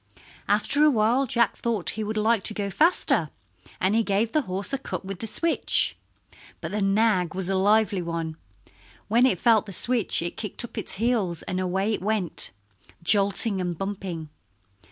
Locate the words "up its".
10.65-10.93